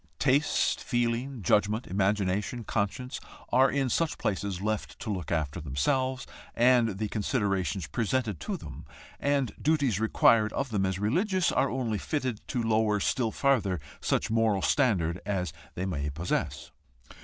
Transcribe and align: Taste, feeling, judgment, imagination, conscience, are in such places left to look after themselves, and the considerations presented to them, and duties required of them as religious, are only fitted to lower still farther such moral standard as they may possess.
Taste, 0.17 0.83
feeling, 0.83 1.43
judgment, 1.43 1.85
imagination, 1.85 2.63
conscience, 2.63 3.19
are 3.51 3.69
in 3.69 3.87
such 3.87 4.17
places 4.17 4.59
left 4.59 4.97
to 4.97 5.11
look 5.13 5.31
after 5.31 5.61
themselves, 5.61 6.25
and 6.55 6.97
the 6.97 7.07
considerations 7.07 7.85
presented 7.85 8.39
to 8.39 8.57
them, 8.57 8.83
and 9.19 9.53
duties 9.61 9.99
required 9.99 10.51
of 10.53 10.69
them 10.71 10.87
as 10.87 10.97
religious, 10.97 11.51
are 11.51 11.69
only 11.69 11.99
fitted 11.99 12.41
to 12.47 12.63
lower 12.63 12.99
still 12.99 13.29
farther 13.29 13.79
such 13.99 14.31
moral 14.31 14.63
standard 14.63 15.21
as 15.23 15.53
they 15.75 15.85
may 15.85 16.09
possess. 16.09 16.71